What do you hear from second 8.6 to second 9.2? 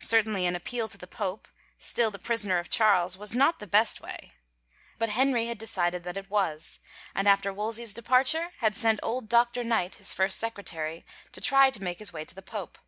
had sent